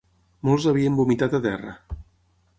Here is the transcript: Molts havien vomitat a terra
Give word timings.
Molts 0.49 0.65
havien 0.71 0.97
vomitat 1.01 1.37
a 1.39 1.43
terra 1.45 1.77